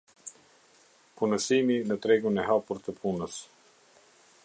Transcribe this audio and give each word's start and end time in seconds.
Punësimi 1.19 1.77
në 1.91 1.99
tregun 2.07 2.43
e 2.45 2.49
hapur 2.51 2.83
të 2.89 2.97
punës. 3.05 3.41